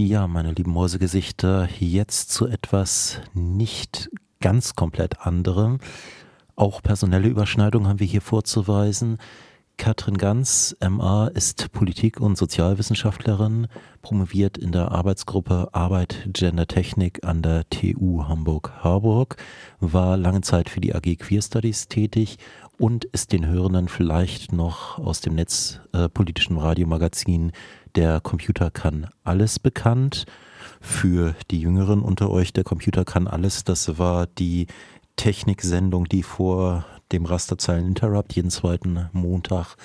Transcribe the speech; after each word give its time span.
Ja, 0.00 0.28
meine 0.28 0.52
lieben 0.52 0.70
Mäusegesichter, 0.70 1.68
jetzt 1.80 2.30
zu 2.30 2.46
etwas 2.46 3.20
nicht 3.34 4.08
ganz 4.38 4.76
komplett 4.76 5.26
anderem. 5.26 5.80
Auch 6.54 6.84
personelle 6.84 7.26
Überschneidungen 7.26 7.88
haben 7.88 7.98
wir 7.98 8.06
hier 8.06 8.20
vorzuweisen. 8.20 9.18
Katrin 9.76 10.16
Ganz, 10.16 10.76
MA, 10.80 11.26
ist 11.34 11.72
Politik- 11.72 12.20
und 12.20 12.38
Sozialwissenschaftlerin, 12.38 13.66
promoviert 14.00 14.56
in 14.56 14.70
der 14.70 14.92
Arbeitsgruppe 14.92 15.70
Arbeit 15.72 16.28
Gender 16.32 16.68
Technik 16.68 17.24
an 17.24 17.42
der 17.42 17.68
TU 17.68 18.22
Hamburg-Harburg, 18.22 19.36
war 19.80 20.16
lange 20.16 20.42
Zeit 20.42 20.70
für 20.70 20.80
die 20.80 20.94
AG 20.94 21.16
Queer 21.16 21.42
Studies 21.42 21.88
tätig 21.88 22.38
und 22.78 23.04
ist 23.06 23.32
den 23.32 23.46
Hörenden 23.46 23.88
vielleicht 23.88 24.52
noch 24.52 24.98
aus 24.98 25.20
dem 25.20 25.34
netzpolitischen 25.34 26.56
äh, 26.56 26.60
Radiomagazin 26.60 27.52
Der 27.96 28.20
Computer 28.20 28.70
kann 28.70 29.08
alles 29.24 29.58
bekannt. 29.58 30.26
Für 30.80 31.34
die 31.50 31.60
Jüngeren 31.60 32.02
unter 32.02 32.30
euch, 32.30 32.52
der 32.52 32.64
Computer 32.64 33.04
kann 33.04 33.26
alles, 33.26 33.64
das 33.64 33.98
war 33.98 34.26
die 34.26 34.68
Techniksendung, 35.16 36.04
die 36.04 36.22
vor 36.22 36.84
dem 37.10 37.24
Rasterzeilen 37.24 37.86
Interrupt 37.86 38.34
jeden 38.34 38.50
zweiten 38.50 39.08
Montag 39.12 39.76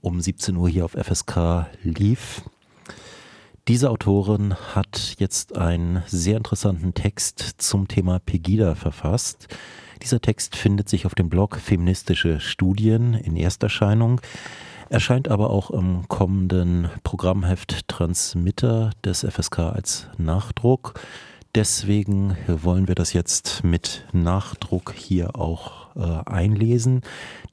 um 0.00 0.20
17 0.20 0.56
Uhr 0.56 0.68
hier 0.68 0.84
auf 0.84 0.92
FSK 0.92 1.66
lief. 1.82 2.42
Diese 3.68 3.90
Autorin 3.90 4.54
hat 4.74 5.14
jetzt 5.18 5.56
einen 5.56 6.02
sehr 6.06 6.36
interessanten 6.36 6.94
Text 6.94 7.54
zum 7.58 7.88
Thema 7.88 8.18
Pegida 8.18 8.74
verfasst. 8.74 9.48
Dieser 10.02 10.20
Text 10.20 10.56
findet 10.56 10.88
sich 10.88 11.06
auf 11.06 11.14
dem 11.14 11.28
Blog 11.28 11.56
Feministische 11.56 12.40
Studien 12.40 13.14
in 13.14 13.36
Ersterscheinung, 13.36 14.20
erscheint 14.88 15.28
aber 15.28 15.50
auch 15.50 15.70
im 15.70 16.08
kommenden 16.08 16.90
Programmheft 17.04 17.86
Transmitter 17.86 18.90
des 19.04 19.24
FSK 19.24 19.60
als 19.60 20.08
Nachdruck. 20.18 21.00
Deswegen 21.54 22.36
wollen 22.48 22.88
wir 22.88 22.96
das 22.96 23.12
jetzt 23.12 23.62
mit 23.62 24.04
Nachdruck 24.12 24.92
hier 24.92 25.36
auch 25.36 25.94
äh, 25.94 26.28
einlesen. 26.28 27.02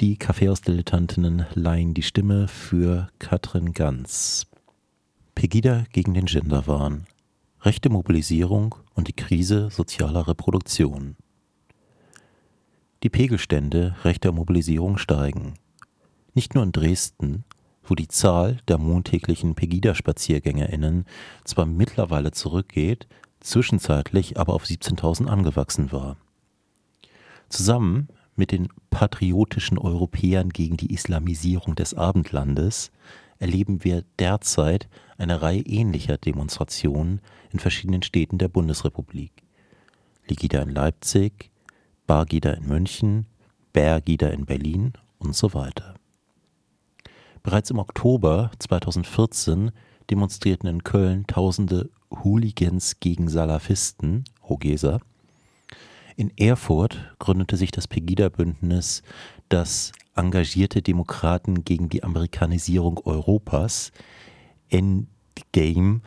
Die 0.01 0.17
Kaffeehausdilettantinnen 0.17 1.45
leihen 1.53 1.93
die 1.93 2.03
Stimme 2.03 2.47
für 2.47 3.09
Katrin 3.19 3.73
Ganz. 3.73 4.47
Pegida 5.35 5.83
gegen 5.91 6.15
den 6.15 6.25
Genderwahn. 6.25 7.05
Rechte 7.61 7.89
Mobilisierung 7.89 8.73
und 8.95 9.07
die 9.07 9.15
Krise 9.15 9.69
sozialer 9.69 10.27
Reproduktion. 10.27 11.15
Die 13.01 13.09
Pegelstände 13.09 13.95
rechter 14.03 14.33
Mobilisierung 14.33 14.97
steigen. 14.97 15.53
Nicht 16.33 16.53
nur 16.53 16.63
in 16.63 16.73
Dresden, 16.73 17.45
wo 17.81 17.95
die 17.95 18.09
Zahl 18.09 18.57
der 18.67 18.77
montäglichen 18.77 19.55
Pegida-SpaziergängerInnen 19.55 21.05
zwar 21.45 21.65
mittlerweile 21.65 22.31
zurückgeht, 22.31 23.07
zwischenzeitlich 23.39 24.37
aber 24.37 24.53
auf 24.53 24.65
17.000 24.65 25.27
angewachsen 25.27 25.93
war. 25.93 26.17
Zusammen 27.47 28.09
mit 28.35 28.51
den 28.51 28.67
patriotischen 28.89 29.77
Europäern 29.77 30.49
gegen 30.49 30.75
die 30.75 30.93
Islamisierung 30.93 31.75
des 31.75 31.93
Abendlandes 31.93 32.91
erleben 33.39 33.85
wir 33.85 34.03
derzeit 34.19 34.89
eine 35.17 35.41
Reihe 35.41 35.61
ähnlicher 35.61 36.17
Demonstrationen 36.17 37.21
in 37.51 37.59
verschiedenen 37.59 38.03
Städten 38.03 38.37
der 38.37 38.49
Bundesrepublik. 38.49 39.31
Ligida 40.27 40.61
in 40.61 40.69
Leipzig, 40.69 41.49
Bargida 42.09 42.53
in 42.53 42.67
München, 42.67 43.27
Bergida 43.71 44.29
in 44.29 44.47
Berlin 44.47 44.93
und 45.19 45.35
so 45.35 45.53
weiter. 45.53 45.93
Bereits 47.43 47.69
im 47.69 47.77
Oktober 47.77 48.49
2014 48.57 49.69
demonstrierten 50.09 50.67
in 50.67 50.83
Köln 50.83 51.27
tausende 51.27 51.91
Hooligans 52.09 52.99
gegen 52.99 53.29
Salafisten, 53.29 54.23
Hogesa. 54.41 55.01
In 56.15 56.35
Erfurt 56.35 57.13
gründete 57.19 57.57
sich 57.57 57.69
das 57.69 57.87
Pegida-Bündnis, 57.87 59.03
das 59.47 59.91
engagierte 60.15 60.81
Demokraten 60.81 61.63
gegen 61.63 61.89
die 61.89 62.01
Amerikanisierung 62.01 62.99
Europas, 63.05 63.91
Endgame, 64.69 66.01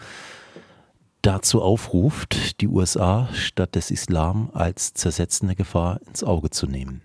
dazu 1.22 1.62
aufruft, 1.62 2.60
die 2.60 2.68
USA 2.68 3.28
statt 3.32 3.76
des 3.76 3.90
Islam 3.90 4.50
als 4.52 4.92
zersetzende 4.92 5.54
Gefahr 5.54 6.00
ins 6.06 6.24
Auge 6.24 6.50
zu 6.50 6.66
nehmen. 6.66 7.02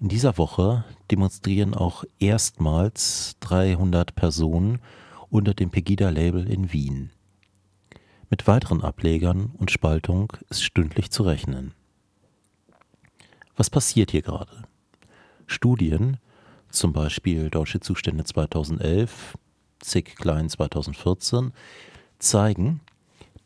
In 0.00 0.08
dieser 0.08 0.36
Woche 0.38 0.84
demonstrieren 1.10 1.74
auch 1.74 2.04
erstmals 2.18 3.36
300 3.40 4.14
Personen 4.14 4.80
unter 5.30 5.54
dem 5.54 5.70
Pegida-Label 5.70 6.50
in 6.50 6.72
Wien. 6.72 7.10
Mit 8.28 8.46
weiteren 8.46 8.82
Ablegern 8.82 9.52
und 9.56 9.70
Spaltung 9.70 10.32
ist 10.50 10.64
stündlich 10.64 11.10
zu 11.10 11.22
rechnen. 11.22 11.74
Was 13.56 13.70
passiert 13.70 14.10
hier 14.10 14.22
gerade? 14.22 14.64
Studien, 15.46 16.18
zum 16.70 16.92
Beispiel 16.92 17.48
Deutsche 17.48 17.80
Zustände 17.80 18.24
2011, 18.24 19.38
Zick 19.78 20.16
Klein 20.16 20.50
2014, 20.50 21.52
zeigen, 22.18 22.80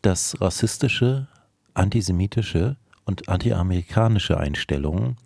dass 0.02 0.40
rassistische, 0.40 1.28
antisemitische 1.74 2.76
und 3.04 3.28
antiamerikanische 3.28 4.38
Einstellungen 4.38 5.16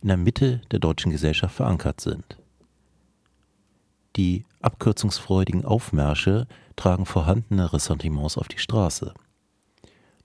in 0.00 0.08
der 0.08 0.16
Mitte 0.16 0.60
der 0.70 0.78
deutschen 0.78 1.12
Gesellschaft 1.12 1.56
verankert 1.56 2.00
sind. 2.00 2.38
Die 4.16 4.44
abkürzungsfreudigen 4.62 5.64
Aufmärsche 5.64 6.46
tragen 6.74 7.06
vorhandene 7.06 7.72
Ressentiments 7.72 8.38
auf 8.38 8.48
die 8.48 8.58
Straße. 8.58 9.12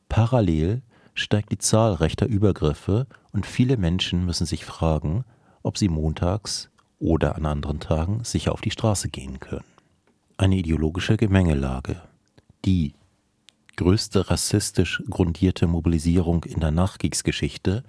Parallel 0.07 0.81
steigt 1.13 1.51
die 1.51 1.57
Zahl 1.57 1.93
rechter 1.93 2.25
Übergriffe 2.25 3.07
und 3.33 3.45
viele 3.45 3.77
Menschen 3.77 4.25
müssen 4.25 4.45
sich 4.45 4.65
fragen, 4.65 5.25
ob 5.63 5.77
sie 5.77 5.89
montags 5.89 6.69
oder 6.99 7.35
an 7.35 7.45
anderen 7.45 7.79
Tagen 7.79 8.23
sicher 8.23 8.53
auf 8.53 8.61
die 8.61 8.71
Straße 8.71 9.09
gehen 9.09 9.39
können. 9.39 9.65
Eine 10.37 10.55
ideologische 10.55 11.17
Gemengelage. 11.17 12.01
Die 12.65 12.93
größte 13.77 14.29
rassistisch 14.29 15.01
grundierte 15.09 15.67
Mobilisierung 15.67 16.43
in 16.43 16.59
der 16.59 16.71
Nachkriegsgeschichte, 16.71 17.83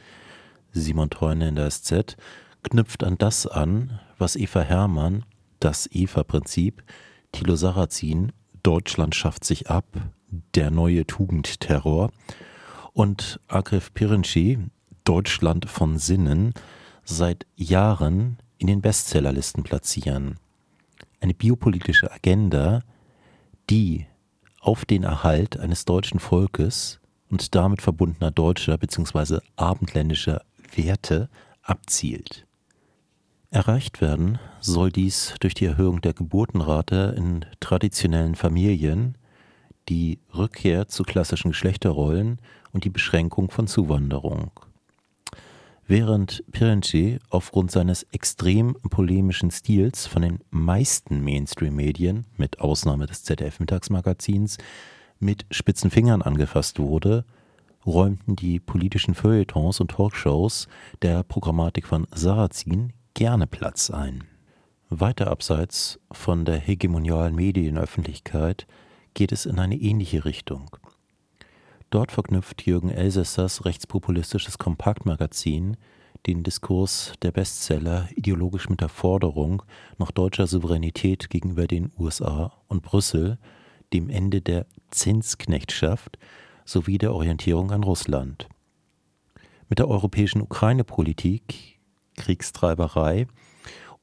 Simon 0.72 1.10
Teune 1.10 1.48
in 1.48 1.56
der 1.56 1.70
SZ, 1.70 2.16
knüpft 2.62 3.04
an 3.04 3.18
das 3.18 3.46
an, 3.46 4.00
was 4.18 4.36
Eva 4.36 4.62
Hermann, 4.62 5.24
das 5.60 5.88
EVA-Prinzip, 5.92 6.82
Thilo 7.32 7.56
Sarrazin 7.56 8.32
Deutschland 8.62 9.14
schafft 9.14 9.44
sich 9.44 9.70
ab, 9.70 9.86
der 10.54 10.70
neue 10.70 11.06
Tugendterror 11.06 12.12
und 12.92 13.40
Agrif 13.48 13.92
Pirinci, 13.92 14.58
Deutschland 15.04 15.68
von 15.68 15.98
Sinnen, 15.98 16.54
seit 17.04 17.46
Jahren 17.56 18.38
in 18.58 18.68
den 18.68 18.80
Bestsellerlisten 18.80 19.64
platzieren. 19.64 20.36
Eine 21.20 21.34
biopolitische 21.34 22.12
Agenda, 22.12 22.82
die 23.68 24.06
auf 24.62 24.84
den 24.84 25.02
Erhalt 25.02 25.58
eines 25.58 25.84
deutschen 25.84 26.20
Volkes 26.20 27.00
und 27.28 27.54
damit 27.54 27.82
verbundener 27.82 28.30
deutscher 28.30 28.78
bzw. 28.78 29.40
abendländischer 29.56 30.42
Werte 30.74 31.28
abzielt. 31.62 32.46
Erreicht 33.50 34.00
werden 34.00 34.38
soll 34.60 34.90
dies 34.90 35.34
durch 35.40 35.52
die 35.52 35.66
Erhöhung 35.66 36.00
der 36.00 36.14
Geburtenrate 36.14 37.14
in 37.18 37.44
traditionellen 37.60 38.34
Familien, 38.34 39.18
die 39.88 40.20
Rückkehr 40.34 40.88
zu 40.88 41.02
klassischen 41.02 41.50
Geschlechterrollen 41.50 42.38
und 42.72 42.84
die 42.84 42.90
Beschränkung 42.90 43.50
von 43.50 43.66
Zuwanderung. 43.66 44.52
Während 45.86 46.44
Pirinci 46.52 47.18
aufgrund 47.28 47.70
seines 47.70 48.04
extrem 48.04 48.74
polemischen 48.88 49.50
Stils 49.50 50.06
von 50.06 50.22
den 50.22 50.38
meisten 50.50 51.22
Mainstream-Medien, 51.22 52.26
mit 52.36 52.60
Ausnahme 52.60 53.06
des 53.06 53.24
ZDF-Mittagsmagazins, 53.24 54.58
mit 55.18 55.44
spitzen 55.50 55.90
Fingern 55.90 56.22
angefasst 56.22 56.78
wurde, 56.78 57.24
räumten 57.84 58.36
die 58.36 58.60
politischen 58.60 59.14
Feuilletons 59.14 59.80
und 59.80 59.90
Talkshows 59.90 60.68
der 61.02 61.24
Programmatik 61.24 61.86
von 61.86 62.06
Sarrazin 62.12 62.92
gerne 63.14 63.46
Platz 63.46 63.90
ein. 63.90 64.24
Weiter 64.88 65.30
abseits 65.30 65.98
von 66.12 66.44
der 66.44 66.58
hegemonialen 66.58 67.34
Medienöffentlichkeit 67.34 68.66
geht 69.14 69.32
es 69.32 69.46
in 69.46 69.58
eine 69.58 69.76
ähnliche 69.76 70.24
Richtung. 70.24 70.70
Dort 71.92 72.10
verknüpft 72.10 72.62
Jürgen 72.62 72.88
Elsässers 72.88 73.66
rechtspopulistisches 73.66 74.56
Kompaktmagazin 74.56 75.76
den 76.26 76.42
Diskurs 76.42 77.12
der 77.20 77.32
Bestseller 77.32 78.08
ideologisch 78.16 78.70
mit 78.70 78.80
der 78.80 78.88
Forderung 78.88 79.62
nach 79.98 80.10
deutscher 80.10 80.46
Souveränität 80.46 81.28
gegenüber 81.28 81.66
den 81.66 81.92
USA 81.98 82.50
und 82.68 82.82
Brüssel, 82.82 83.36
dem 83.92 84.08
Ende 84.08 84.40
der 84.40 84.64
Zinsknechtschaft 84.90 86.18
sowie 86.64 86.96
der 86.96 87.12
Orientierung 87.12 87.72
an 87.72 87.84
Russland. 87.84 88.48
Mit 89.68 89.78
der 89.78 89.88
europäischen 89.88 90.40
Ukraine-Politik 90.40 91.78
Kriegstreiberei 92.16 93.26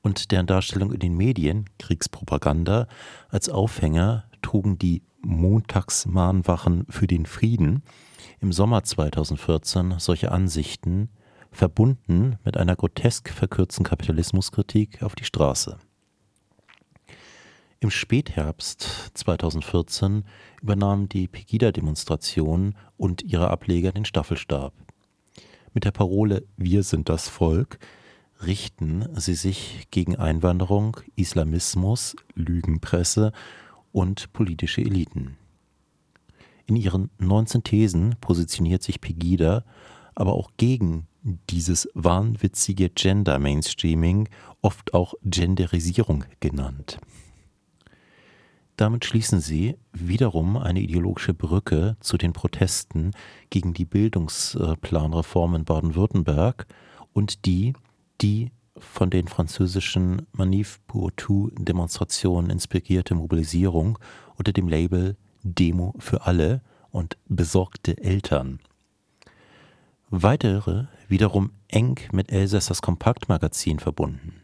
und 0.04 0.30
deren 0.30 0.46
Darstellung 0.46 0.92
in 0.92 1.00
den 1.00 1.18
Medien, 1.18 1.66
Kriegspropaganda, 1.80 2.88
als 3.30 3.50
Aufhänger 3.50 4.29
trugen 4.42 4.78
die 4.78 5.04
Montagsmahnwachen 5.22 6.86
für 6.90 7.08
den 7.08 7.26
Frieden 7.26 7.84
im 8.40 8.52
Sommer 8.52 8.84
2014 8.84 9.96
solche 10.00 10.32
Ansichten, 10.32 11.10
verbunden 11.52 12.38
mit 12.46 12.58
einer 12.58 12.76
grotesk 12.76 13.30
verkürzten 13.30 13.84
Kapitalismuskritik, 13.84 15.04
auf 15.04 15.16
die 15.16 15.26
Straße. 15.26 15.78
Im 17.82 17.92
Spätherbst 17.92 19.12
2014 19.14 20.26
übernahmen 20.62 21.10
die 21.10 21.28
Pegida-Demonstrationen 21.28 22.76
und 22.98 23.24
ihre 23.24 23.50
Ableger 23.50 23.92
den 23.92 24.06
Staffelstab. 24.06 24.74
Mit 25.74 25.86
der 25.86 25.92
Parole 25.92 26.46
Wir 26.58 26.84
sind 26.84 27.10
das 27.10 27.30
Volk 27.30 27.80
richten 28.46 29.08
sie 29.16 29.34
sich 29.34 29.88
gegen 29.92 30.16
Einwanderung, 30.16 30.98
Islamismus, 31.16 32.16
Lügenpresse 32.36 33.32
und 33.92 34.32
politische 34.34 34.82
Eliten. 34.82 35.38
In 36.66 36.76
ihren 36.76 37.10
19 37.18 37.64
Thesen 37.64 38.16
positioniert 38.22 38.84
sich 38.84 39.02
Pegida 39.02 39.64
aber 40.20 40.34
auch 40.34 40.52
gegen 40.58 41.08
dieses 41.50 41.88
wahnwitzige 41.94 42.90
Gender 42.90 43.40
Mainstreaming, 43.40 44.28
oft 44.62 44.94
auch 44.94 45.14
Genderisierung 45.24 46.26
genannt. 46.42 47.00
Damit 48.76 49.06
schließen 49.06 49.40
sie 49.40 49.78
wiederum 49.94 50.58
eine 50.58 50.82
ideologische 50.82 51.34
Brücke 51.34 51.96
zu 52.02 52.18
den 52.18 52.34
Protesten 52.34 53.12
gegen 53.50 53.74
die 53.74 53.86
Bildungsplanreform 53.86 55.56
in 55.56 55.66
Baden-Württemberg 55.66 56.68
und 57.14 57.46
die, 57.46 57.74
die 58.22 58.52
von 58.80 59.10
den 59.10 59.28
französischen 59.28 60.28
Manif 60.32 60.80
pour 60.88 61.12
tout 61.16 61.52
Demonstrationen 61.58 62.50
inspirierte 62.50 63.16
Mobilisierung 63.16 64.00
unter 64.36 64.54
dem 64.54 64.68
Label 64.68 65.18
Demo 65.44 65.94
für 66.00 66.26
alle 66.26 66.62
und 66.92 67.18
besorgte 67.28 67.98
Eltern. 67.98 68.60
Weitere 70.10 70.86
wiederum 71.08 71.52
eng 71.68 72.00
mit 72.12 72.32
Elsässers 72.32 72.82
Kompaktmagazin 72.82 73.80
verbunden. 73.80 74.42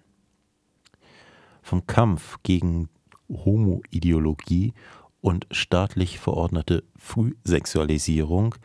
Vom 1.61 1.87
Kampf 1.87 2.37
gegen 2.43 2.89
Homo-Ideologie 3.29 4.73
und 5.21 5.47
staatlich 5.49 6.19
verordnete 6.19 6.83
Frühsexualisierung 6.97 8.55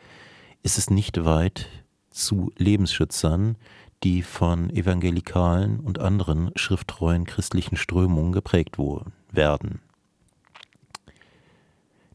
ist 0.61 0.77
es 0.77 0.91
nicht 0.91 1.25
weit 1.25 1.67
zu 2.11 2.51
Lebensschützern, 2.57 3.57
die 4.03 4.23
von 4.23 4.69
evangelikalen 4.69 5.79
und 5.79 5.99
anderen 5.99 6.51
schrifttreuen 6.55 7.25
christlichen 7.25 7.75
Strömungen 7.75 8.31
geprägt 8.31 8.77
werden. 9.31 9.81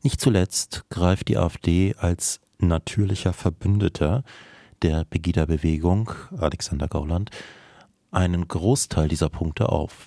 Nicht 0.02 0.20
zuletzt 0.20 0.84
greift 0.90 1.28
die 1.28 1.36
AfD 1.36 1.94
als 1.98 2.40
natürlicher 2.58 3.32
Verbündeter 3.32 4.24
der 4.82 5.04
Pegida-Bewegung, 5.04 6.10
Alexander 6.36 6.88
Gauland, 6.88 7.30
einen 8.10 8.46
Großteil 8.46 9.08
dieser 9.08 9.28
Punkte 9.28 9.68
auf. 9.68 10.06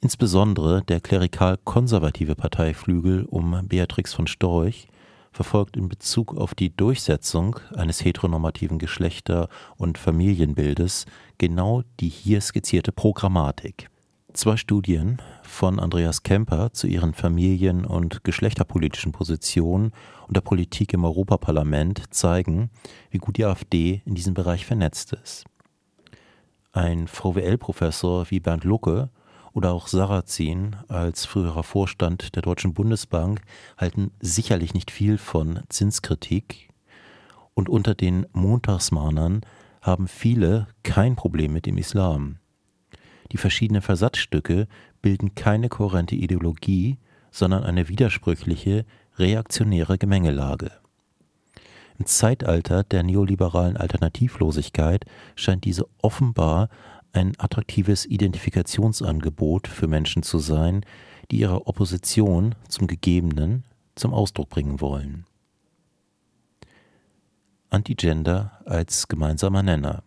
Insbesondere 0.00 0.82
der 0.82 1.00
klerikal-konservative 1.00 2.34
Parteiflügel 2.34 3.24
um 3.24 3.66
Beatrix 3.68 4.12
von 4.12 4.26
Storch 4.26 4.88
verfolgt 5.34 5.76
in 5.76 5.88
Bezug 5.88 6.36
auf 6.36 6.54
die 6.54 6.74
Durchsetzung 6.74 7.58
eines 7.74 8.04
heteronormativen 8.04 8.78
Geschlechter- 8.78 9.48
und 9.76 9.98
Familienbildes 9.98 11.06
genau 11.38 11.82
die 11.98 12.08
hier 12.08 12.40
skizzierte 12.40 12.92
Programmatik. 12.92 13.90
Zwei 14.32 14.56
Studien 14.56 15.20
von 15.42 15.78
Andreas 15.78 16.22
Kemper 16.22 16.72
zu 16.72 16.86
ihren 16.86 17.14
familien- 17.14 17.84
und 17.84 18.24
geschlechterpolitischen 18.24 19.12
Positionen 19.12 19.92
und 20.26 20.36
der 20.36 20.40
Politik 20.40 20.92
im 20.92 21.04
Europaparlament 21.04 22.02
zeigen, 22.14 22.70
wie 23.10 23.18
gut 23.18 23.36
die 23.36 23.44
AfD 23.44 24.02
in 24.04 24.14
diesem 24.14 24.34
Bereich 24.34 24.66
vernetzt 24.66 25.12
ist. 25.12 25.44
Ein 26.72 27.06
VWL-Professor 27.06 28.30
wie 28.30 28.40
Bernd 28.40 28.64
Lucke 28.64 29.10
oder 29.54 29.72
auch 29.72 29.86
Sarrazin 29.86 30.76
als 30.88 31.24
früherer 31.24 31.62
Vorstand 31.62 32.34
der 32.34 32.42
Deutschen 32.42 32.74
Bundesbank 32.74 33.40
halten 33.78 34.10
sicherlich 34.20 34.74
nicht 34.74 34.90
viel 34.90 35.16
von 35.16 35.60
Zinskritik 35.68 36.68
und 37.54 37.68
unter 37.68 37.94
den 37.94 38.26
Montagsmahnern 38.32 39.42
haben 39.80 40.08
viele 40.08 40.66
kein 40.82 41.14
Problem 41.14 41.52
mit 41.52 41.66
dem 41.66 41.78
Islam. 41.78 42.38
Die 43.32 43.36
verschiedenen 43.36 43.82
Versatzstücke 43.82 44.66
bilden 45.02 45.34
keine 45.34 45.68
kohärente 45.68 46.16
Ideologie, 46.16 46.98
sondern 47.30 47.62
eine 47.62 47.88
widersprüchliche, 47.88 48.84
reaktionäre 49.18 49.98
Gemengelage. 49.98 50.72
Im 51.98 52.06
Zeitalter 52.06 52.82
der 52.82 53.04
neoliberalen 53.04 53.76
Alternativlosigkeit 53.76 55.04
scheint 55.36 55.64
diese 55.64 55.86
offenbar 56.02 56.68
ein 57.14 57.32
attraktives 57.38 58.04
Identifikationsangebot 58.06 59.68
für 59.68 59.86
Menschen 59.86 60.22
zu 60.22 60.38
sein, 60.38 60.84
die 61.30 61.38
ihre 61.38 61.66
Opposition 61.66 62.54
zum 62.68 62.86
Gegebenen 62.86 63.64
zum 63.94 64.12
Ausdruck 64.12 64.50
bringen 64.50 64.80
wollen. 64.80 65.26
Antigender 67.70 68.60
als 68.66 69.08
gemeinsamer 69.08 69.62
Nenner. 69.62 70.02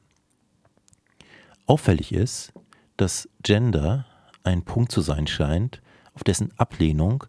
Auffällig 1.65 2.13
ist, 2.13 2.53
dass 2.95 3.29
Gender 3.43 4.05
ein 4.43 4.63
Punkt 4.63 4.91
zu 4.91 5.01
sein 5.01 5.27
scheint, 5.27 5.81
auf 6.13 6.23
dessen 6.23 6.57
Ablehnung 6.57 7.25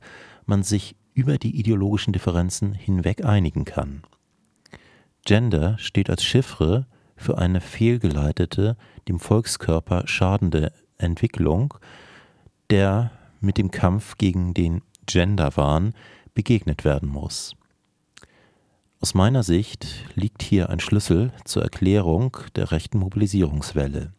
man 0.47 0.63
sich 0.63 0.97
über 1.13 1.39
die 1.39 1.59
ideologischen 1.59 2.13
Differenzen 2.13 2.73
hinweg 2.73 3.25
einigen 3.25 3.65
kann. 3.65 4.03
Gender 5.25 5.77
steht 5.79 6.09
als 6.09 6.25
Chiffre 6.25 6.87
für 7.19 7.39
eine 7.39 7.61
fehlgeleitete, 7.61 8.77
dem 9.09 9.21
Volkskörper 9.21 10.07
schadende 10.07 10.73
Entwicklung, 10.97 11.75
der 12.71 13.11
mit 13.41 13.59
dem 13.59 13.71
Kampf 13.71 14.17
gegen 14.19 14.55
den 14.55 14.83
Genderwahn 15.07 15.95
begegnet 16.35 16.85
werden 16.85 17.09
muss. 17.09 17.55
Aus 19.01 19.15
meiner 19.15 19.43
Sicht 19.43 19.87
liegt 20.15 20.43
hier 20.43 20.71
ein 20.71 20.81
Schlüssel 20.81 21.33
zur 21.45 21.63
Erklärung 21.63 22.37
der 22.57 22.73
rechten 22.73 22.99
Mobilisierungswelle. 22.99 24.13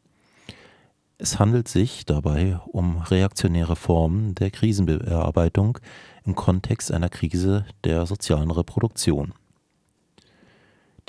Es 1.18 1.38
handelt 1.38 1.68
sich 1.68 2.06
dabei 2.06 2.58
um 2.66 3.00
reaktionäre 3.00 3.76
Formen 3.76 4.36
der 4.36 4.52
Krisenbearbeitung 4.52 5.80
im 6.24 6.34
Kontext 6.34 6.94
einer 6.94 7.10
Krise 7.10 7.66
der 7.84 8.06
sozialen 8.06 8.52
Reproduktion. 8.52 9.34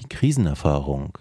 Die 0.01 0.09
Krisenerfahrung 0.09 1.17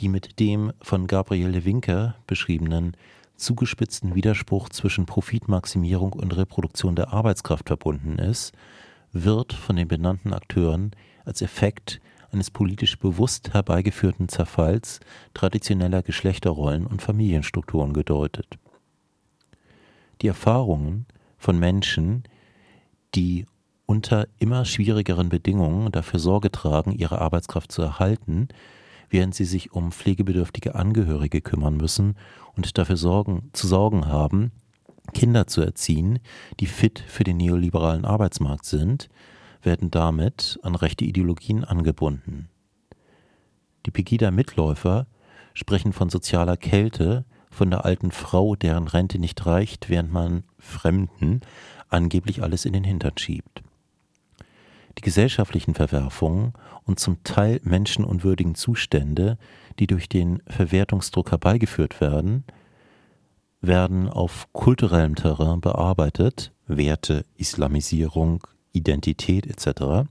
die 0.00 0.08
mit 0.08 0.38
dem 0.38 0.72
von 0.80 1.06
Gabriele 1.06 1.64
Winker 1.64 2.16
beschriebenen 2.26 2.96
zugespitzten 3.36 4.14
Widerspruch 4.14 4.68
zwischen 4.68 5.06
Profitmaximierung 5.06 6.12
und 6.12 6.36
Reproduktion 6.36 6.96
der 6.96 7.12
Arbeitskraft 7.12 7.68
verbunden 7.68 8.18
ist, 8.18 8.52
wird 9.12 9.52
von 9.52 9.76
den 9.76 9.88
benannten 9.88 10.32
Akteuren 10.32 10.92
als 11.24 11.42
Effekt 11.42 12.00
eines 12.30 12.50
politisch 12.50 12.98
bewusst 12.98 13.54
herbeigeführten 13.54 14.28
Zerfalls 14.28 15.00
traditioneller 15.34 16.02
Geschlechterrollen 16.02 16.86
und 16.86 17.00
Familienstrukturen 17.00 17.92
gedeutet. 17.92 18.58
Die 20.20 20.26
Erfahrungen 20.26 21.06
von 21.38 21.58
Menschen, 21.58 22.24
die 23.14 23.46
unter 23.86 24.26
immer 24.38 24.64
schwierigeren 24.64 25.30
Bedingungen 25.30 25.90
dafür 25.90 26.20
Sorge 26.20 26.50
tragen, 26.50 26.92
ihre 26.92 27.20
Arbeitskraft 27.20 27.72
zu 27.72 27.80
erhalten, 27.82 28.48
während 29.10 29.34
sie 29.34 29.44
sich 29.44 29.72
um 29.72 29.92
pflegebedürftige 29.92 30.74
Angehörige 30.74 31.40
kümmern 31.40 31.76
müssen 31.76 32.16
und 32.56 32.78
dafür 32.78 32.96
sorgen, 32.96 33.50
zu 33.52 33.66
sorgen 33.66 34.06
haben, 34.06 34.52
Kinder 35.14 35.46
zu 35.46 35.62
erziehen, 35.62 36.18
die 36.60 36.66
fit 36.66 37.02
für 37.06 37.24
den 37.24 37.38
neoliberalen 37.38 38.04
Arbeitsmarkt 38.04 38.66
sind, 38.66 39.08
werden 39.62 39.90
damit 39.90 40.58
an 40.62 40.74
rechte 40.74 41.04
Ideologien 41.04 41.64
angebunden. 41.64 42.48
Die 43.86 43.90
Pegida-Mitläufer 43.90 45.06
sprechen 45.54 45.92
von 45.92 46.10
sozialer 46.10 46.56
Kälte, 46.56 47.24
von 47.50 47.70
der 47.70 47.84
alten 47.84 48.10
Frau, 48.10 48.54
deren 48.54 48.86
Rente 48.86 49.18
nicht 49.18 49.44
reicht, 49.46 49.88
während 49.88 50.12
man 50.12 50.44
Fremden 50.58 51.40
angeblich 51.88 52.42
alles 52.42 52.64
in 52.66 52.74
den 52.74 52.84
Hintern 52.84 53.16
schiebt. 53.16 53.62
Die 54.98 55.02
gesellschaftlichen 55.02 55.74
Verwerfungen 55.74 56.54
und 56.82 56.98
zum 56.98 57.22
Teil 57.22 57.60
menschenunwürdigen 57.62 58.56
Zustände, 58.56 59.38
die 59.78 59.86
durch 59.86 60.08
den 60.08 60.42
Verwertungsdruck 60.48 61.30
herbeigeführt 61.30 62.00
werden, 62.00 62.42
werden 63.60 64.08
auf 64.08 64.52
kulturellem 64.52 65.14
Terrain 65.14 65.60
bearbeitet, 65.60 66.52
Werte, 66.66 67.24
Islamisierung, 67.36 68.44
Identität 68.72 69.46
etc. 69.46 70.08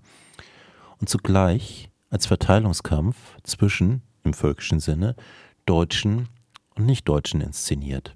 und 1.00 1.10
zugleich 1.10 1.90
als 2.10 2.26
Verteilungskampf 2.26 3.18
zwischen, 3.44 4.04
im 4.24 4.34
völkischen 4.34 4.80
Sinne, 4.80 5.18
Deutschen 5.66 6.30
und 6.76 6.86
Nichtdeutschen 6.86 7.42
inszeniert. 7.42 8.16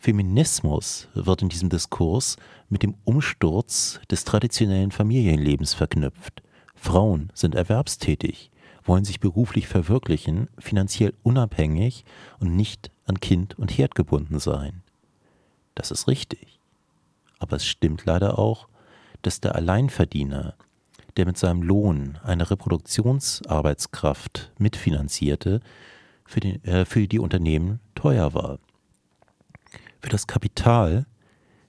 Feminismus 0.00 1.08
wird 1.12 1.42
in 1.42 1.50
diesem 1.50 1.68
Diskurs 1.68 2.36
mit 2.70 2.82
dem 2.82 2.94
Umsturz 3.04 4.00
des 4.10 4.24
traditionellen 4.24 4.92
Familienlebens 4.92 5.74
verknüpft. 5.74 6.42
Frauen 6.74 7.30
sind 7.34 7.54
erwerbstätig, 7.54 8.50
wollen 8.82 9.04
sich 9.04 9.20
beruflich 9.20 9.68
verwirklichen, 9.68 10.48
finanziell 10.58 11.12
unabhängig 11.22 12.06
und 12.38 12.56
nicht 12.56 12.90
an 13.04 13.20
Kind 13.20 13.58
und 13.58 13.76
Herd 13.76 13.94
gebunden 13.94 14.38
sein. 14.38 14.82
Das 15.74 15.90
ist 15.90 16.08
richtig. 16.08 16.60
Aber 17.38 17.56
es 17.56 17.66
stimmt 17.66 18.06
leider 18.06 18.38
auch, 18.38 18.68
dass 19.20 19.42
der 19.42 19.54
Alleinverdiener, 19.54 20.54
der 21.18 21.26
mit 21.26 21.36
seinem 21.36 21.62
Lohn 21.62 22.18
eine 22.22 22.50
Reproduktionsarbeitskraft 22.50 24.50
mitfinanzierte, 24.56 25.60
für, 26.24 26.40
den, 26.40 26.64
äh, 26.64 26.86
für 26.86 27.06
die 27.06 27.18
Unternehmen 27.18 27.80
teuer 27.94 28.32
war. 28.32 28.60
Für 30.00 30.08
das 30.08 30.26
Kapital 30.26 31.06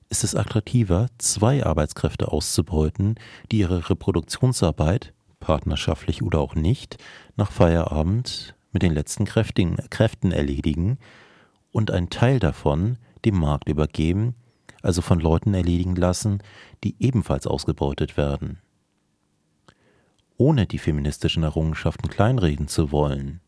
ist 0.09 0.23
es 0.23 0.35
attraktiver, 0.35 1.07
zwei 1.17 1.65
Arbeitskräfte 1.65 2.31
auszubeuten, 2.31 3.15
die 3.51 3.59
ihre 3.59 3.89
Reproduktionsarbeit, 3.89 5.13
partnerschaftlich 5.39 6.21
oder 6.21 6.39
auch 6.39 6.55
nicht, 6.55 6.97
nach 7.35 7.51
Feierabend 7.51 8.55
mit 8.71 8.83
den 8.83 8.93
letzten 8.93 9.25
Kräften, 9.25 9.77
Kräften 9.89 10.31
erledigen 10.31 10.97
und 11.71 11.91
einen 11.91 12.09
Teil 12.09 12.39
davon 12.39 12.97
dem 13.25 13.37
Markt 13.37 13.67
übergeben, 13.67 14.35
also 14.81 15.01
von 15.01 15.19
Leuten 15.19 15.53
erledigen 15.53 15.95
lassen, 15.95 16.41
die 16.83 16.95
ebenfalls 16.99 17.47
ausgebeutet 17.47 18.15
werden. 18.17 18.59
Ohne 20.37 20.65
die 20.67 20.79
feministischen 20.79 21.43
Errungenschaften 21.43 22.09
kleinreden 22.09 22.67
zu 22.67 22.91
wollen, 22.91 23.41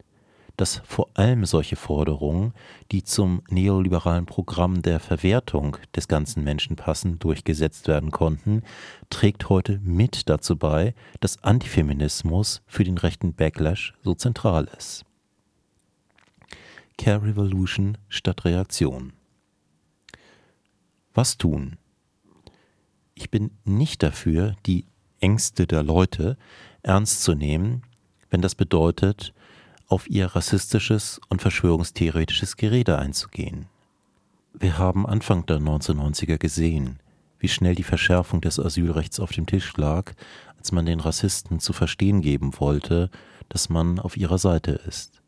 dass 0.57 0.81
vor 0.86 1.10
allem 1.15 1.45
solche 1.45 1.75
Forderungen, 1.75 2.53
die 2.91 3.03
zum 3.03 3.41
neoliberalen 3.50 4.25
Programm 4.25 4.81
der 4.81 5.00
Verwertung 5.00 5.77
des 5.95 6.07
ganzen 6.07 6.43
Menschen 6.43 6.75
passen, 6.75 7.17
durchgesetzt 7.17 7.88
werden 7.88 8.12
konnten, 8.12 8.62
trägt 9.10 9.50
heute 9.50 9.79
mit 9.83 10.29
dazu 10.29 10.55
bei, 10.55 10.93
dass 11.19 11.43
Antifeminismus 11.43 12.62
für 12.67 12.83
den 12.83 12.98
rechten 12.98 13.33
Backlash 13.33 13.93
so 14.03 14.13
zentral 14.13 14.69
ist. 14.77 15.05
Care 16.98 17.24
Revolution 17.24 17.98
statt 18.07 18.45
Reaktion. 18.45 19.13
Was 21.15 21.38
tun? 21.38 21.77
Ich 23.15 23.31
bin 23.31 23.51
nicht 23.65 24.03
dafür, 24.03 24.55
die 24.65 24.86
Ängste 25.19 25.65
der 25.65 25.83
Leute 25.83 26.38
ernst 26.83 27.24
zu 27.24 27.33
nehmen, 27.33 27.83
wenn 28.29 28.41
das 28.41 28.55
bedeutet, 28.55 29.33
auf 29.87 30.09
ihr 30.09 30.27
rassistisches 30.27 31.19
und 31.29 31.41
verschwörungstheoretisches 31.41 32.57
Gerede 32.57 32.97
einzugehen. 32.99 33.67
Wir 34.53 34.77
haben 34.77 35.05
Anfang 35.05 35.45
der 35.45 35.57
1990er 35.57 36.37
gesehen, 36.37 36.99
wie 37.39 37.47
schnell 37.47 37.75
die 37.75 37.83
Verschärfung 37.83 38.39
des 38.39 38.59
Asylrechts 38.59 39.19
auf 39.19 39.31
dem 39.31 39.45
Tisch 39.45 39.75
lag, 39.77 40.13
als 40.57 40.71
man 40.71 40.85
den 40.85 40.99
Rassisten 40.99 41.59
zu 41.59 41.73
verstehen 41.73 42.21
geben 42.21 42.51
wollte, 42.59 43.09
dass 43.49 43.69
man 43.69 43.99
auf 43.99 44.15
ihrer 44.15 44.37
Seite 44.37 44.71
ist. 44.71 45.21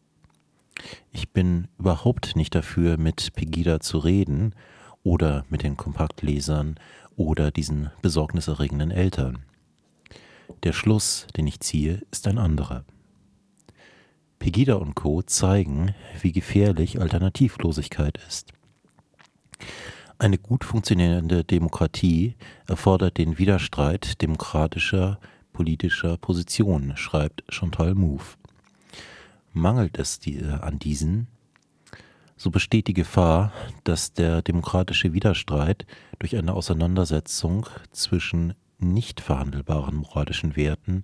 Ich 1.11 1.29
bin 1.31 1.67
überhaupt 1.77 2.35
nicht 2.35 2.55
dafür, 2.55 2.97
mit 2.97 3.33
Pegida 3.33 3.79
zu 3.79 3.97
reden 3.97 4.55
oder 5.03 5.45
mit 5.49 5.63
den 5.63 5.77
Kompaktlesern 5.77 6.75
oder 7.15 7.51
diesen 7.51 7.91
besorgniserregenden 8.01 8.91
Eltern. 8.91 9.39
Der 10.63 10.73
Schluss, 10.73 11.27
den 11.35 11.47
ich 11.47 11.59
ziehe, 11.59 12.01
ist 12.11 12.27
ein 12.27 12.37
anderer. 12.37 12.85
Pegida 14.45 14.75
und 14.75 14.93
Co. 14.93 15.23
zeigen, 15.23 15.95
wie 16.21 16.31
gefährlich 16.31 17.01
Alternativlosigkeit 17.01 18.19
ist. 18.27 18.53
Eine 20.19 20.37
gut 20.37 20.63
funktionierende 20.63 21.43
Demokratie 21.43 22.35
erfordert 22.67 23.17
den 23.17 23.39
Widerstreit 23.39 24.21
demokratischer 24.21 25.19
politischer 25.51 26.17
Positionen, 26.17 26.95
schreibt 26.95 27.43
Chantal 27.49 27.95
Mouffe. 27.95 28.37
Mangelt 29.51 29.97
es 29.97 30.19
an 30.61 30.77
diesen, 30.77 31.25
so 32.37 32.51
besteht 32.51 32.85
die 32.85 32.93
Gefahr, 32.93 33.51
dass 33.83 34.13
der 34.13 34.43
demokratische 34.43 35.11
Widerstreit 35.11 35.87
durch 36.19 36.37
eine 36.37 36.53
Auseinandersetzung 36.53 37.65
zwischen 37.89 38.53
nicht 38.77 39.21
verhandelbaren 39.21 39.95
moralischen 39.95 40.55
Werten 40.55 41.01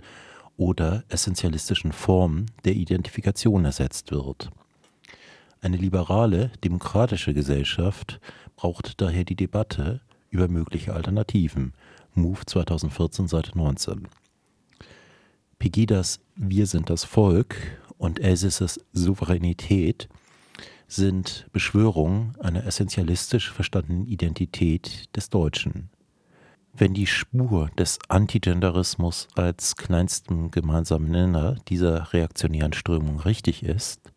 oder 0.61 1.03
essentialistischen 1.09 1.91
Formen 1.91 2.45
der 2.65 2.75
Identifikation 2.75 3.65
ersetzt 3.65 4.11
wird. 4.11 4.51
Eine 5.59 5.75
liberale, 5.75 6.51
demokratische 6.63 7.33
Gesellschaft 7.33 8.19
braucht 8.55 9.01
daher 9.01 9.23
die 9.23 9.35
Debatte 9.35 10.01
über 10.29 10.47
mögliche 10.47 10.93
Alternativen. 10.93 11.73
Move 12.13 12.45
2014, 12.45 13.27
Seite 13.27 13.57
19. 13.57 14.07
Pegidas 15.57 16.19
Wir 16.35 16.67
sind 16.67 16.91
das 16.91 17.05
Volk 17.05 17.55
und 17.97 18.19
Elsässers 18.19 18.79
Souveränität 18.93 20.09
sind 20.87 21.47
Beschwörungen 21.51 22.35
einer 22.39 22.67
essentialistisch 22.67 23.51
verstandenen 23.51 24.05
Identität 24.05 25.09
des 25.15 25.31
Deutschen. 25.31 25.89
Wenn 26.73 26.93
die 26.93 27.07
Spur 27.07 27.69
des 27.77 27.99
Antigenderismus 28.07 29.27
als 29.35 29.75
kleinstem 29.75 30.51
gemeinsamen 30.51 31.11
Nenner 31.11 31.55
dieser 31.67 32.13
reaktionären 32.13 32.71
Strömung 32.71 33.19
richtig 33.19 33.63
ist, 33.63 34.13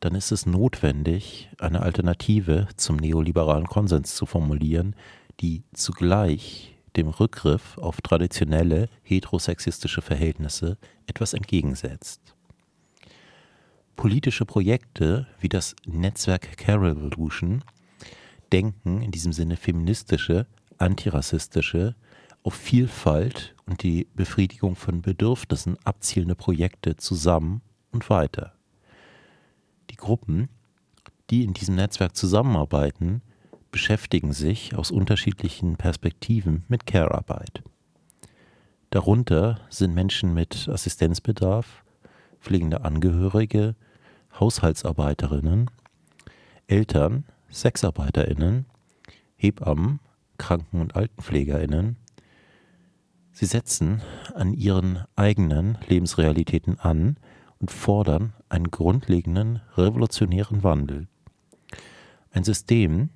dann 0.00 0.14
ist 0.14 0.32
es 0.32 0.44
notwendig, 0.44 1.48
eine 1.58 1.80
Alternative 1.80 2.68
zum 2.76 2.96
neoliberalen 2.96 3.66
Konsens 3.66 4.14
zu 4.14 4.26
formulieren, 4.26 4.94
die 5.40 5.62
zugleich 5.72 6.76
dem 6.96 7.08
Rückgriff 7.08 7.78
auf 7.78 8.02
traditionelle 8.02 8.90
heterosexistische 9.02 10.02
Verhältnisse 10.02 10.76
etwas 11.06 11.32
entgegensetzt. 11.32 12.34
Politische 13.96 14.44
Projekte 14.44 15.26
wie 15.40 15.48
das 15.48 15.74
Netzwerk 15.86 16.58
Care 16.58 16.82
Revolution 16.82 17.64
denken 18.52 19.00
in 19.00 19.10
diesem 19.10 19.32
Sinne 19.32 19.56
feministische, 19.56 20.46
antirassistische, 20.82 21.94
auf 22.42 22.54
Vielfalt 22.54 23.54
und 23.66 23.82
die 23.82 24.08
Befriedigung 24.14 24.74
von 24.74 25.00
Bedürfnissen 25.00 25.76
abzielende 25.84 26.34
Projekte 26.34 26.96
zusammen 26.96 27.62
und 27.92 28.10
weiter. 28.10 28.54
Die 29.90 29.96
Gruppen, 29.96 30.48
die 31.30 31.44
in 31.44 31.54
diesem 31.54 31.76
Netzwerk 31.76 32.16
zusammenarbeiten, 32.16 33.22
beschäftigen 33.70 34.32
sich 34.32 34.74
aus 34.76 34.90
unterschiedlichen 34.90 35.76
Perspektiven 35.76 36.64
mit 36.68 36.84
Care-Arbeit. 36.84 37.62
Darunter 38.90 39.60
sind 39.70 39.94
Menschen 39.94 40.34
mit 40.34 40.68
Assistenzbedarf, 40.68 41.82
pflegende 42.40 42.84
Angehörige, 42.84 43.76
Haushaltsarbeiterinnen, 44.38 45.70
Eltern, 46.66 47.24
Sexarbeiterinnen, 47.50 48.66
Hebammen, 49.36 50.00
Kranken- 50.42 50.80
und 50.80 50.96
Altenpflegerinnen. 50.96 51.96
Sie 53.30 53.46
setzen 53.46 54.02
an 54.34 54.52
ihren 54.52 55.04
eigenen 55.14 55.78
Lebensrealitäten 55.86 56.80
an 56.80 57.16
und 57.60 57.70
fordern 57.70 58.32
einen 58.48 58.72
grundlegenden 58.72 59.60
revolutionären 59.76 60.64
Wandel. 60.64 61.06
Ein 62.32 62.42
System, 62.42 63.10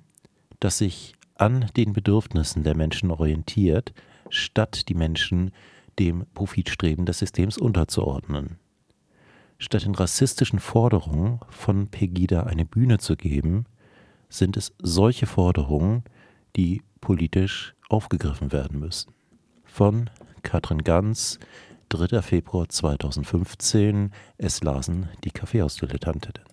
das 0.61 0.77
sich 0.77 1.15
an 1.35 1.65
den 1.75 1.91
Bedürfnissen 1.91 2.63
der 2.63 2.77
Menschen 2.77 3.11
orientiert, 3.11 3.93
statt 4.29 4.87
die 4.87 4.95
Menschen 4.95 5.51
dem 5.99 6.25
Profitstreben 6.33 7.05
des 7.05 7.19
Systems 7.19 7.57
unterzuordnen. 7.57 8.57
Statt 9.57 9.83
den 9.83 9.95
rassistischen 9.95 10.59
Forderungen 10.59 11.41
von 11.49 11.89
Pegida 11.89 12.43
eine 12.43 12.63
Bühne 12.63 12.99
zu 12.99 13.17
geben, 13.17 13.65
sind 14.29 14.55
es 14.55 14.73
solche 14.79 15.25
Forderungen, 15.25 16.03
die 16.55 16.83
politisch 17.07 17.73
aufgegriffen 17.87 18.51
werden 18.51 18.81
müssen. 18.81 19.13
Von 19.63 20.09
Katrin 20.43 20.83
Ganz, 20.83 21.39
3. 21.87 22.21
Februar 22.21 22.67
2015. 22.67 24.11
Es 24.37 24.61
lasen 24.61 25.07
die 25.23 25.31
Kaffeehausdilettantinnen. 25.31 26.43